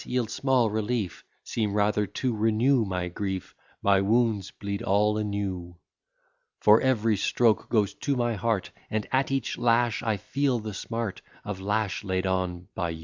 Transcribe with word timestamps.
yield 0.05 0.31
small 0.31 0.67
relief, 0.71 1.23
Seem 1.43 1.73
rather 1.75 2.07
to 2.07 2.35
renew 2.35 2.85
my 2.85 3.07
grief, 3.07 3.53
My 3.83 4.01
wounds 4.01 4.49
bleed 4.49 4.81
all 4.81 5.15
anew: 5.19 5.75
For 6.59 6.81
every 6.81 7.15
stroke 7.17 7.69
goes 7.69 7.93
to 7.93 8.15
my 8.15 8.33
heart 8.33 8.71
And 8.89 9.07
at 9.11 9.29
each 9.29 9.59
lash 9.59 10.01
I 10.01 10.17
feel 10.17 10.57
the 10.57 10.73
smart 10.73 11.21
Of 11.45 11.61
lash 11.61 12.03
laid 12.03 12.25
on 12.25 12.67
by 12.73 12.89
you. 12.89 12.99